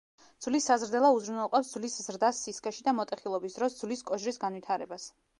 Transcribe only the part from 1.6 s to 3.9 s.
ძვლის ზრდას სისქეში და მოტეხილობის დროს